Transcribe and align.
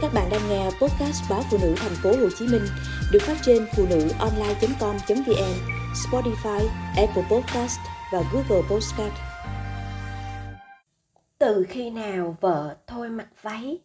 Các 0.00 0.10
bạn 0.14 0.28
đang 0.30 0.40
nghe 0.48 0.64
podcast 0.64 1.30
báo 1.30 1.40
phụ 1.50 1.58
nữ 1.62 1.74
thành 1.76 1.92
phố 2.02 2.10
Hồ 2.10 2.28
Chí 2.38 2.46
Minh 2.46 2.62
được 3.12 3.18
phát 3.22 3.36
trên 3.42 3.66
phụ 3.76 3.84
nữ 3.90 4.08
online.com.vn, 4.18 5.54
Spotify, 5.94 6.66
Apple 6.96 7.22
Podcast 7.30 7.78
và 8.12 8.22
Google 8.32 8.62
Podcast. 8.70 9.12
Từ 11.38 11.66
khi 11.68 11.90
nào 11.90 12.36
vợ 12.40 12.76
thôi 12.86 13.08
mặc 13.08 13.28
váy? 13.42 13.78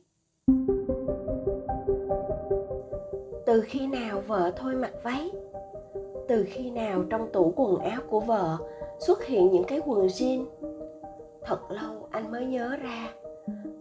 Từ 3.46 3.62
khi 3.68 3.88
nào 3.88 4.24
vợ 4.28 4.52
thôi 4.56 4.76
mặc 4.76 4.92
váy? 5.04 5.32
Từ 6.28 6.46
khi 6.50 6.72
nào 6.72 7.04
trong 7.10 7.32
tủ 7.34 7.54
quần 7.56 7.80
áo 7.80 8.02
của 8.10 8.20
vợ 8.20 8.58
xuất 9.08 9.26
hiện 9.26 9.52
những 9.52 9.64
cái 9.64 9.82
quần 9.86 10.08
jean? 10.08 10.46
Thật 11.46 11.72
lâu 11.72 12.08
anh 12.12 12.32
mới 12.32 12.46
nhớ 12.46 12.78
ra 12.82 13.14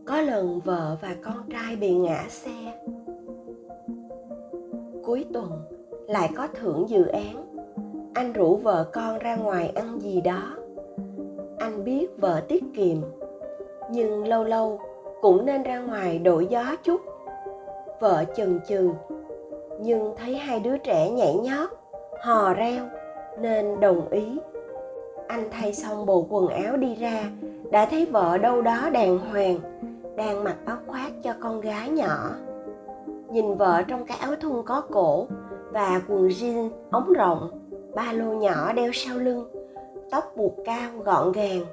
có 0.06 0.20
lần 0.20 0.60
vợ 0.64 0.96
và 1.02 1.16
con 1.24 1.36
trai 1.50 1.76
bị 1.76 1.94
ngã 1.94 2.24
xe. 2.28 2.80
Cuối 5.04 5.24
tuần, 5.32 5.50
lại 6.06 6.30
có 6.36 6.48
thưởng 6.54 6.88
dự 6.88 7.06
án. 7.06 7.56
Anh 8.14 8.32
rủ 8.32 8.56
vợ 8.56 8.90
con 8.92 9.18
ra 9.18 9.36
ngoài 9.36 9.72
ăn 9.74 10.00
gì 10.00 10.20
đó. 10.20 10.56
Anh 11.58 11.84
biết 11.84 12.08
vợ 12.16 12.42
tiết 12.48 12.64
kiệm, 12.74 12.96
nhưng 13.90 14.28
lâu 14.28 14.44
lâu 14.44 14.80
cũng 15.20 15.46
nên 15.46 15.62
ra 15.62 15.78
ngoài 15.78 16.18
đổi 16.18 16.46
gió 16.46 16.76
chút. 16.82 17.00
Vợ 18.00 18.24
chần 18.36 18.60
chừ, 18.68 18.90
nhưng 19.80 20.14
thấy 20.16 20.34
hai 20.34 20.60
đứa 20.60 20.78
trẻ 20.78 21.10
nhảy 21.10 21.34
nhót, 21.34 21.70
hò 22.20 22.54
reo, 22.54 22.84
nên 23.40 23.80
đồng 23.80 24.08
ý. 24.10 24.38
Anh 25.28 25.48
thay 25.50 25.74
xong 25.74 26.06
bộ 26.06 26.26
quần 26.30 26.48
áo 26.48 26.76
đi 26.76 26.94
ra, 26.94 27.30
đã 27.70 27.86
thấy 27.86 28.06
vợ 28.06 28.38
đâu 28.38 28.62
đó 28.62 28.90
đàng 28.92 29.18
hoàng 29.18 29.58
đang 30.26 30.44
mặc 30.44 30.56
áo 30.64 30.76
khoác 30.86 31.12
cho 31.22 31.34
con 31.40 31.60
gái 31.60 31.90
nhỏ. 31.90 32.30
Nhìn 33.30 33.54
vợ 33.54 33.82
trong 33.88 34.06
cái 34.06 34.18
áo 34.20 34.36
thun 34.40 34.62
có 34.62 34.80
cổ 34.80 35.26
và 35.70 36.02
quần 36.08 36.28
jean 36.28 36.70
ống 36.90 37.12
rộng, 37.12 37.50
ba 37.94 38.12
lô 38.12 38.32
nhỏ 38.32 38.72
đeo 38.72 38.90
sau 38.92 39.18
lưng, 39.18 39.50
tóc 40.10 40.32
buộc 40.36 40.52
cao 40.64 40.90
gọn 41.04 41.32
gàng. 41.32 41.64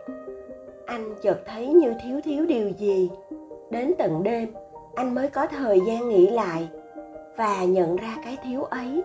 Anh 0.85 1.15
chợt 1.21 1.41
thấy 1.45 1.67
như 1.67 1.93
thiếu 2.03 2.19
thiếu 2.23 2.45
điều 2.45 2.69
gì. 2.69 3.11
Đến 3.69 3.93
tận 3.97 4.23
đêm, 4.23 4.53
anh 4.95 5.15
mới 5.15 5.27
có 5.27 5.47
thời 5.47 5.81
gian 5.87 6.09
nghĩ 6.09 6.29
lại 6.29 6.69
và 7.37 7.63
nhận 7.63 7.95
ra 7.95 8.17
cái 8.23 8.37
thiếu 8.43 8.63
ấy. 8.63 9.03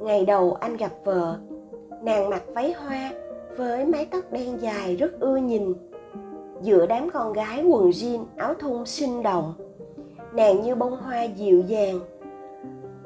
Ngày 0.00 0.24
đầu 0.24 0.56
anh 0.60 0.76
gặp 0.76 0.92
vợ, 1.04 1.38
nàng 2.02 2.30
mặc 2.30 2.42
váy 2.54 2.72
hoa 2.72 3.10
với 3.56 3.84
mái 3.84 4.06
tóc 4.10 4.32
đen 4.32 4.60
dài 4.60 4.96
rất 4.96 5.20
ưa 5.20 5.36
nhìn 5.36 5.74
giữa 6.62 6.86
đám 6.86 7.10
con 7.10 7.32
gái 7.32 7.64
quần 7.64 7.90
jean, 7.90 8.24
áo 8.36 8.54
thun 8.54 8.86
sinh 8.86 9.22
động 9.22 9.54
nàng 10.36 10.62
như 10.62 10.74
bông 10.74 10.96
hoa 10.96 11.22
dịu 11.22 11.60
dàng. 11.60 12.00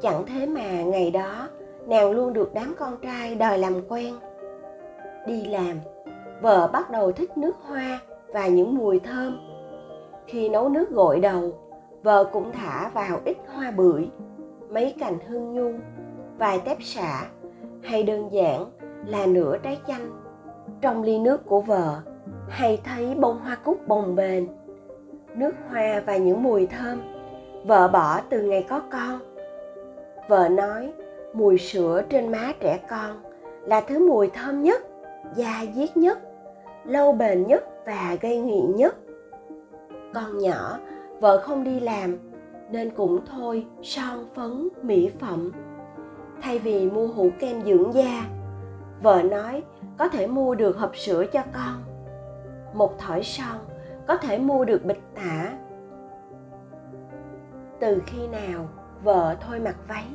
Chẳng 0.00 0.24
thế 0.26 0.46
mà 0.46 0.82
ngày 0.82 1.10
đó, 1.10 1.48
nàng 1.86 2.10
luôn 2.10 2.32
được 2.32 2.54
đám 2.54 2.74
con 2.78 2.96
trai 3.02 3.34
đòi 3.34 3.58
làm 3.58 3.74
quen. 3.88 4.14
Đi 5.26 5.44
làm, 5.44 5.76
vợ 6.42 6.70
bắt 6.72 6.90
đầu 6.90 7.12
thích 7.12 7.38
nước 7.38 7.56
hoa 7.62 8.00
và 8.32 8.46
những 8.46 8.74
mùi 8.74 9.00
thơm. 9.00 9.38
Khi 10.26 10.48
nấu 10.48 10.68
nước 10.68 10.90
gội 10.90 11.20
đầu, 11.20 11.52
vợ 12.02 12.24
cũng 12.32 12.52
thả 12.52 12.90
vào 12.94 13.20
ít 13.24 13.36
hoa 13.54 13.70
bưởi, 13.70 14.08
mấy 14.70 14.94
cành 14.98 15.18
hương 15.28 15.52
nhung 15.52 15.80
vài 16.38 16.60
tép 16.64 16.82
xả 16.82 17.26
hay 17.82 18.02
đơn 18.02 18.28
giản 18.32 18.64
là 19.06 19.26
nửa 19.26 19.58
trái 19.58 19.78
chanh 19.86 20.10
trong 20.80 21.02
ly 21.02 21.18
nước 21.18 21.46
của 21.46 21.60
vợ 21.60 22.00
hay 22.48 22.80
thấy 22.84 23.14
bông 23.14 23.38
hoa 23.38 23.54
cúc 23.54 23.88
bồng 23.88 24.16
bềnh, 24.16 24.44
nước 25.34 25.54
hoa 25.70 26.02
và 26.06 26.16
những 26.16 26.42
mùi 26.42 26.66
thơm, 26.66 27.00
vợ 27.64 27.88
bỏ 27.88 28.20
từ 28.30 28.42
ngày 28.42 28.66
có 28.68 28.80
con. 28.92 29.20
Vợ 30.28 30.48
nói, 30.48 30.92
mùi 31.32 31.58
sữa 31.58 32.02
trên 32.08 32.32
má 32.32 32.52
trẻ 32.60 32.78
con 32.90 33.22
là 33.64 33.80
thứ 33.80 34.08
mùi 34.08 34.30
thơm 34.34 34.62
nhất, 34.62 34.82
da 35.34 35.64
diết 35.74 35.96
nhất, 35.96 36.18
lâu 36.84 37.12
bền 37.12 37.46
nhất 37.46 37.64
và 37.86 38.16
gây 38.20 38.38
nghiện 38.38 38.76
nhất. 38.76 38.96
Con 40.14 40.38
nhỏ, 40.38 40.78
vợ 41.20 41.42
không 41.42 41.64
đi 41.64 41.80
làm 41.80 42.16
nên 42.70 42.90
cũng 42.90 43.20
thôi 43.30 43.66
son 43.82 44.24
phấn 44.34 44.68
mỹ 44.82 45.10
phẩm. 45.20 45.52
Thay 46.42 46.58
vì 46.58 46.90
mua 46.90 47.06
hũ 47.06 47.30
kem 47.38 47.62
dưỡng 47.62 47.94
da, 47.94 48.24
vợ 49.02 49.22
nói, 49.22 49.62
có 49.98 50.08
thể 50.08 50.26
mua 50.26 50.54
được 50.54 50.76
hộp 50.76 50.96
sữa 50.96 51.24
cho 51.32 51.42
con 51.52 51.89
một 52.72 52.98
thỏi 52.98 53.22
son 53.22 53.58
có 54.06 54.16
thể 54.16 54.38
mua 54.38 54.64
được 54.64 54.84
bịch 54.84 55.02
tả. 55.14 55.52
Từ 57.80 58.02
khi 58.06 58.28
nào 58.28 58.68
vợ 59.02 59.36
thôi 59.40 59.60
mặc 59.60 59.76
váy? 59.88 60.06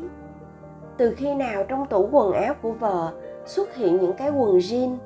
Từ 0.98 1.14
khi 1.18 1.36
nào 1.36 1.64
trong 1.68 1.88
tủ 1.88 2.10
quần 2.12 2.34
áo 2.34 2.54
của 2.62 2.72
vợ 2.72 3.14
xuất 3.46 3.76
hiện 3.76 3.98
những 3.98 4.14
cái 4.14 4.30
quần 4.30 4.58
jean? 4.58 4.98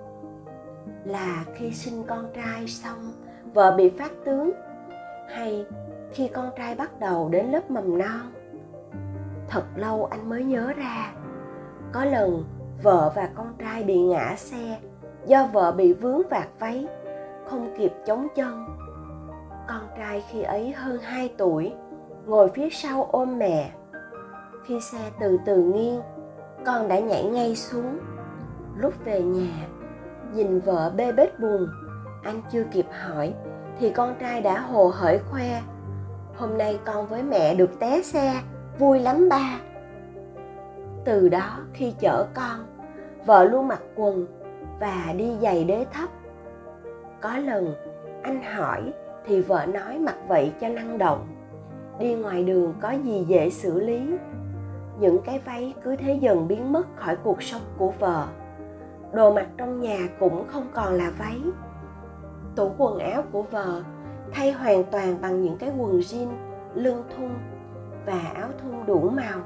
Là 1.06 1.46
khi 1.56 1.72
sinh 1.72 2.04
con 2.08 2.26
trai 2.36 2.68
xong, 2.68 3.14
vợ 3.54 3.76
bị 3.78 3.90
phát 3.90 4.12
tướng? 4.26 4.52
Hay 5.30 5.66
khi 6.12 6.28
con 6.28 6.50
trai 6.58 6.76
bắt 6.76 7.00
đầu 7.00 7.30
đến 7.30 7.52
lớp 7.52 7.72
mầm 7.72 7.98
non? 7.98 8.31
Thật 9.48 9.64
lâu 9.76 10.06
anh 10.06 10.30
mới 10.30 10.44
nhớ 10.44 10.74
ra. 10.78 11.14
Có 11.92 12.06
lần 12.06 12.44
vợ 12.84 13.12
và 13.16 13.30
con 13.36 13.54
trai 13.60 13.84
bị 13.84 14.00
ngã 14.00 14.36
xe 14.36 14.80
do 15.26 15.48
vợ 15.54 15.72
bị 15.72 15.94
vướng 15.94 16.22
vạt 16.30 16.48
váy 16.60 16.88
không 17.50 17.74
kịp 17.78 17.94
chống 18.06 18.28
chân. 18.36 18.66
Con 19.68 19.82
trai 19.98 20.24
khi 20.30 20.42
ấy 20.42 20.72
hơn 20.72 21.00
2 21.02 21.34
tuổi, 21.38 21.74
ngồi 22.26 22.50
phía 22.50 22.70
sau 22.70 23.10
ôm 23.12 23.40
mẹ. 23.40 23.72
Khi 24.66 24.80
xe 24.92 25.12
từ 25.20 25.38
từ 25.46 25.64
nghiêng, 25.64 26.02
con 26.66 26.88
đã 26.88 27.00
nhảy 27.00 27.24
ngay 27.24 27.56
xuống. 27.56 28.00
Lúc 28.78 28.94
về 29.06 29.22
nhà, 29.22 29.68
nhìn 30.34 30.60
vợ 30.60 30.92
bê 30.96 31.12
bết 31.12 31.40
buồn, 31.40 31.68
anh 32.24 32.42
chưa 32.52 32.64
kịp 32.72 32.86
hỏi 33.04 33.34
thì 33.80 33.90
con 33.90 34.16
trai 34.20 34.42
đã 34.42 34.60
hồ 34.60 34.92
hởi 34.96 35.20
khoe, 35.20 35.62
hôm 36.36 36.58
nay 36.58 36.80
con 36.86 37.08
với 37.08 37.24
mẹ 37.24 37.56
được 37.56 37.80
té 37.80 38.02
xe, 38.02 38.42
vui 38.80 39.00
lắm 39.00 39.30
ba. 39.30 39.60
Từ 41.06 41.30
đó 41.30 41.58
khi 41.74 41.94
chở 42.00 42.26
con, 42.34 42.66
vợ 43.26 43.44
luôn 43.44 43.68
mặc 43.68 43.81
quần 43.96 44.26
và 44.80 45.14
đi 45.18 45.38
giày 45.42 45.64
đế 45.64 45.86
thấp 45.94 46.10
có 47.22 47.38
lần, 47.38 47.75
anh 48.24 48.44
hỏi 48.44 48.94
thì 49.25 49.41
vợ 49.41 49.66
nói 49.66 50.00
mặc 50.00 50.16
vậy 50.28 50.52
cho 50.62 50.69
năng 50.69 50.97
động. 50.97 51.28
Đi 52.00 52.13
ngoài 52.13 52.44
đường 52.44 52.74
có 52.81 52.91
gì 52.91 53.25
dễ 53.28 53.50
xử 53.50 53.80
lý? 53.80 54.18
Những 55.00 55.22
cái 55.25 55.40
váy 55.40 55.74
cứ 55.84 55.96
thế 55.96 56.13
dần 56.13 56.47
biến 56.47 56.72
mất 56.72 56.88
khỏi 56.96 57.16
cuộc 57.16 57.44
sống 57.44 57.62
của 57.78 57.94
vợ. 58.00 58.28
Đồ 59.13 59.34
mặc 59.34 59.47
trong 59.57 59.81
nhà 59.81 59.97
cũng 60.19 60.47
không 60.47 60.68
còn 60.74 60.94
là 60.94 61.12
váy. 61.18 61.41
Tủ 62.56 62.72
quần 62.78 63.00
áo 63.00 63.24
của 63.31 63.41
vợ 63.41 63.84
thay 64.31 64.51
hoàn 64.51 64.84
toàn 64.84 65.22
bằng 65.22 65.41
những 65.41 65.57
cái 65.57 65.72
quần 65.78 66.00
jean, 66.00 66.28
lưng 66.74 67.03
thun 67.18 67.30
và 68.06 68.19
áo 68.36 68.50
thun 68.62 68.86
đủ 68.86 69.09
màu. 69.09 69.40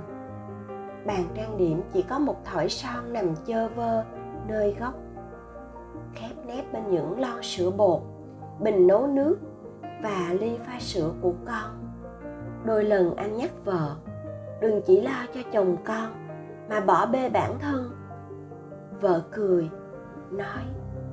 Bàn 1.05 1.23
trang 1.35 1.57
điểm 1.57 1.81
chỉ 1.93 2.01
có 2.01 2.19
một 2.19 2.45
thỏi 2.45 2.69
son 2.69 3.13
nằm 3.13 3.35
chơ 3.45 3.69
vơ, 3.75 4.03
nơi 4.47 4.75
góc 4.79 4.93
khép 6.15 6.31
nép 6.47 6.73
bên 6.73 6.83
những 6.91 7.19
lon 7.19 7.41
sữa 7.43 7.69
bột, 7.69 8.01
bình 8.59 8.87
nấu 8.87 9.07
nước 9.07 9.37
và 10.03 10.33
ly 10.39 10.57
pha 10.65 10.79
sữa 10.79 11.11
của 11.21 11.33
con. 11.45 11.95
Đôi 12.65 12.83
lần 12.83 13.15
anh 13.15 13.37
nhắc 13.37 13.51
vợ, 13.65 13.95
đừng 14.61 14.81
chỉ 14.85 15.01
lo 15.01 15.25
cho 15.33 15.41
chồng 15.53 15.77
con, 15.83 16.27
mà 16.69 16.79
bỏ 16.79 17.05
bê 17.05 17.29
bản 17.29 17.59
thân. 17.59 17.91
Vợ 19.01 19.23
cười, 19.31 19.69
nói, 20.31 20.63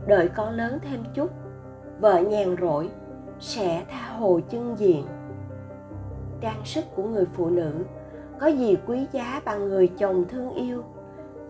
đợi 0.07 0.29
con 0.29 0.55
lớn 0.55 0.79
thêm 0.83 1.05
chút, 1.15 1.31
vợ 2.01 2.21
nhàn 2.21 2.57
rỗi, 2.61 2.91
sẽ 3.41 3.85
tha 3.89 4.17
hồ 4.19 4.41
chân 4.49 4.75
diện. 4.79 5.07
Trang 6.41 6.65
sức 6.65 6.85
của 6.97 7.03
người 7.03 7.27
phụ 7.35 7.51
nữ 7.51 7.73
có 8.41 8.47
gì 8.47 8.77
quý 8.87 9.07
giá 9.13 9.41
bằng 9.45 9.69
người 9.69 9.89
chồng 9.89 10.25
thương 10.29 10.51
yêu 10.55 10.83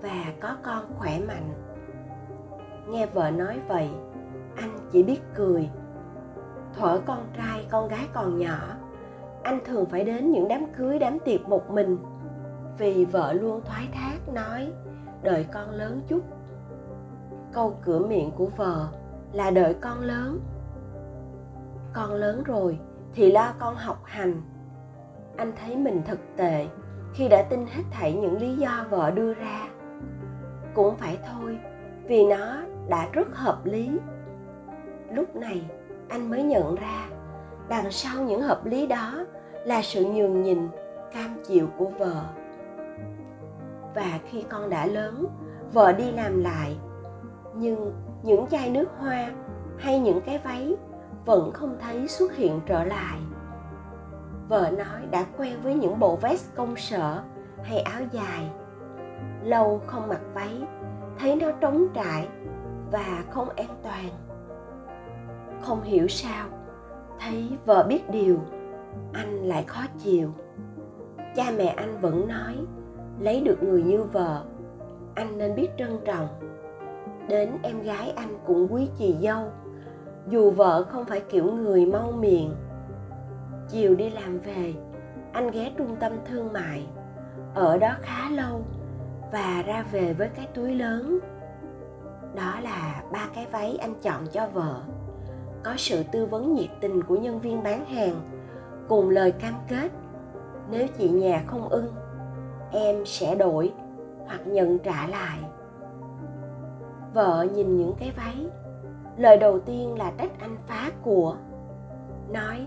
và 0.02 0.24
có 0.40 0.56
con 0.62 0.84
khỏe 0.98 1.18
mạnh 1.28 1.69
nghe 2.90 3.06
vợ 3.06 3.30
nói 3.30 3.60
vậy, 3.68 3.90
anh 4.56 4.78
chỉ 4.90 5.02
biết 5.02 5.20
cười. 5.34 5.70
Thuở 6.76 7.00
con 7.06 7.26
trai, 7.36 7.66
con 7.70 7.88
gái 7.88 8.08
còn 8.12 8.38
nhỏ, 8.38 8.58
anh 9.42 9.58
thường 9.64 9.86
phải 9.86 10.04
đến 10.04 10.32
những 10.32 10.48
đám 10.48 10.66
cưới, 10.76 10.98
đám 10.98 11.18
tiệc 11.18 11.48
một 11.48 11.70
mình. 11.70 11.98
Vì 12.78 13.04
vợ 13.04 13.32
luôn 13.32 13.60
thoái 13.64 13.88
thác, 13.92 14.32
nói, 14.32 14.72
đợi 15.22 15.46
con 15.52 15.70
lớn 15.70 16.00
chút. 16.08 16.20
Câu 17.52 17.74
cửa 17.84 17.98
miệng 17.98 18.30
của 18.30 18.46
vợ 18.46 18.88
là 19.32 19.50
đợi 19.50 19.74
con 19.80 20.00
lớn. 20.00 20.40
Con 21.92 22.14
lớn 22.14 22.42
rồi 22.44 22.78
thì 23.14 23.32
lo 23.32 23.52
con 23.58 23.74
học 23.74 24.00
hành. 24.04 24.42
Anh 25.36 25.52
thấy 25.60 25.76
mình 25.76 26.02
thật 26.06 26.18
tệ 26.36 26.66
khi 27.14 27.28
đã 27.28 27.42
tin 27.42 27.66
hết 27.66 27.82
thảy 27.90 28.12
những 28.12 28.38
lý 28.40 28.56
do 28.56 28.86
vợ 28.90 29.10
đưa 29.10 29.34
ra. 29.34 29.68
Cũng 30.74 30.96
phải 30.96 31.18
thôi, 31.32 31.58
vì 32.04 32.26
nó 32.26 32.56
đã 32.90 33.08
rất 33.12 33.36
hợp 33.36 33.58
lý. 33.64 33.90
Lúc 35.12 35.36
này, 35.36 35.70
anh 36.08 36.30
mới 36.30 36.42
nhận 36.42 36.74
ra, 36.74 37.08
đằng 37.68 37.90
sau 37.90 38.22
những 38.22 38.42
hợp 38.42 38.66
lý 38.66 38.86
đó 38.86 39.24
là 39.64 39.82
sự 39.82 40.04
nhường 40.04 40.42
nhịn, 40.42 40.68
cam 41.12 41.36
chịu 41.46 41.68
của 41.78 41.90
vợ. 41.98 42.22
Và 43.94 44.18
khi 44.30 44.44
con 44.48 44.70
đã 44.70 44.86
lớn, 44.86 45.26
vợ 45.72 45.92
đi 45.92 46.12
làm 46.12 46.42
lại. 46.42 46.76
Nhưng 47.54 47.92
những 48.22 48.46
chai 48.46 48.70
nước 48.70 48.88
hoa 48.98 49.30
hay 49.78 50.00
những 50.00 50.20
cái 50.20 50.38
váy 50.38 50.76
vẫn 51.24 51.52
không 51.52 51.76
thấy 51.80 52.08
xuất 52.08 52.36
hiện 52.36 52.60
trở 52.66 52.84
lại. 52.84 53.18
Vợ 54.48 54.70
nói 54.70 55.06
đã 55.10 55.24
quen 55.38 55.56
với 55.62 55.74
những 55.74 55.98
bộ 55.98 56.16
vest 56.16 56.54
công 56.54 56.76
sở 56.76 57.22
hay 57.62 57.80
áo 57.80 58.00
dài. 58.12 58.50
Lâu 59.42 59.80
không 59.86 60.08
mặc 60.08 60.20
váy, 60.34 60.62
thấy 61.18 61.36
nó 61.36 61.52
trống 61.60 61.86
trải 61.94 62.28
và 62.90 63.24
không 63.30 63.48
an 63.48 63.76
toàn. 63.82 64.08
Không 65.60 65.82
hiểu 65.82 66.08
sao, 66.08 66.46
thấy 67.20 67.48
vợ 67.66 67.86
biết 67.88 68.10
điều, 68.10 68.38
anh 69.12 69.44
lại 69.44 69.64
khó 69.66 69.80
chịu. 69.98 70.30
Cha 71.34 71.44
mẹ 71.56 71.66
anh 71.66 72.00
vẫn 72.00 72.28
nói, 72.28 72.56
lấy 73.20 73.40
được 73.40 73.62
người 73.62 73.82
như 73.82 74.02
vợ, 74.02 74.44
anh 75.14 75.38
nên 75.38 75.54
biết 75.54 75.68
trân 75.78 75.98
trọng. 76.04 76.28
Đến 77.28 77.50
em 77.62 77.82
gái 77.82 78.12
anh 78.16 78.38
cũng 78.46 78.68
quý 78.70 78.88
chị 78.98 79.16
dâu, 79.22 79.50
dù 80.28 80.50
vợ 80.50 80.84
không 80.90 81.04
phải 81.04 81.20
kiểu 81.20 81.44
người 81.44 81.86
mau 81.86 82.12
miệng. 82.12 82.54
Chiều 83.68 83.94
đi 83.94 84.10
làm 84.10 84.40
về, 84.40 84.74
anh 85.32 85.50
ghé 85.50 85.72
trung 85.76 85.96
tâm 86.00 86.12
thương 86.24 86.52
mại, 86.52 86.86
ở 87.54 87.78
đó 87.78 87.90
khá 88.02 88.30
lâu 88.30 88.64
và 89.32 89.62
ra 89.66 89.84
về 89.92 90.12
với 90.12 90.28
cái 90.28 90.46
túi 90.54 90.74
lớn 90.74 91.18
đó 92.34 92.60
là 92.62 93.02
ba 93.12 93.28
cái 93.34 93.46
váy 93.52 93.76
anh 93.80 93.94
chọn 94.02 94.26
cho 94.32 94.48
vợ. 94.52 94.80
Có 95.62 95.74
sự 95.76 96.02
tư 96.12 96.26
vấn 96.26 96.54
nhiệt 96.54 96.70
tình 96.80 97.02
của 97.02 97.16
nhân 97.16 97.40
viên 97.40 97.62
bán 97.62 97.84
hàng, 97.84 98.20
cùng 98.88 99.10
lời 99.10 99.32
cam 99.32 99.54
kết, 99.68 99.88
nếu 100.70 100.86
chị 100.98 101.08
nhà 101.08 101.42
không 101.46 101.68
ưng, 101.68 101.94
em 102.72 103.06
sẽ 103.06 103.34
đổi 103.34 103.72
hoặc 104.26 104.40
nhận 104.46 104.78
trả 104.78 105.06
lại. 105.06 105.38
Vợ 107.14 107.46
nhìn 107.54 107.76
những 107.76 107.94
cái 107.98 108.12
váy, 108.16 108.46
lời 109.16 109.36
đầu 109.36 109.60
tiên 109.60 109.98
là 109.98 110.12
trách 110.18 110.40
anh 110.40 110.56
phá 110.66 110.90
của, 111.02 111.36
nói, 112.32 112.66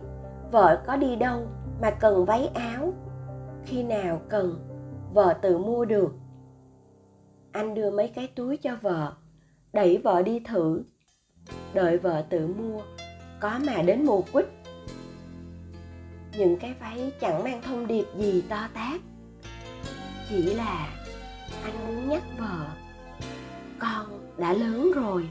vợ 0.51 0.83
có 0.87 0.97
đi 0.97 1.15
đâu 1.15 1.41
mà 1.81 1.91
cần 1.91 2.25
váy 2.25 2.49
áo? 2.53 2.93
Khi 3.65 3.83
nào 3.83 4.21
cần, 4.29 4.55
vợ 5.13 5.33
tự 5.41 5.57
mua 5.57 5.85
được. 5.85 6.15
Anh 7.51 7.73
đưa 7.73 7.91
mấy 7.91 8.07
cái 8.07 8.27
túi 8.35 8.57
cho 8.57 8.71
vợ 8.81 9.13
đẩy 9.73 9.97
vợ 9.97 10.21
đi 10.21 10.39
thử. 10.39 10.83
Đợi 11.73 11.97
vợ 11.97 12.25
tự 12.29 12.47
mua, 12.47 12.81
có 13.39 13.59
mà 13.65 13.81
đến 13.81 14.05
mùa 14.05 14.21
quýt. 14.31 14.45
Những 16.37 16.57
cái 16.59 16.73
váy 16.79 17.11
chẳng 17.21 17.43
mang 17.43 17.61
thông 17.61 17.87
điệp 17.87 18.05
gì 18.17 18.43
to 18.49 18.67
tát. 18.73 19.01
Chỉ 20.29 20.41
là 20.41 20.89
anh 21.63 21.73
muốn 21.87 22.09
nhắc 22.09 22.23
vợ, 22.37 22.67
con 23.79 24.35
đã 24.37 24.53
lớn 24.53 24.91
rồi. 24.95 25.29